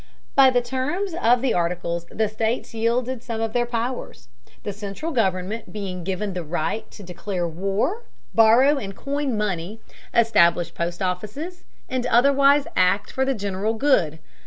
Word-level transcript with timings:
By 0.33 0.49
the 0.49 0.63
terms 0.63 1.13
of 1.13 1.43
the 1.43 1.53
Articles 1.53 2.07
the 2.09 2.27
states 2.27 2.73
yielded 2.73 3.21
some 3.21 3.39
of 3.39 3.53
their 3.53 3.67
powers, 3.67 4.29
the 4.63 4.73
central 4.73 5.11
government 5.11 5.71
being 5.71 6.03
given 6.03 6.33
the 6.33 6.43
right 6.43 6.89
to 6.89 7.03
declare 7.03 7.47
war, 7.47 8.01
borrow 8.33 8.77
and 8.77 8.95
coin 8.95 9.37
money, 9.37 9.79
establish 10.11 10.73
post 10.73 11.03
offices, 11.03 11.65
and 11.87 12.07
otherwise 12.07 12.65
act 12.75 13.11
for 13.11 13.23
the 13.25 13.35
general 13.35 13.75
good. 13.75 14.17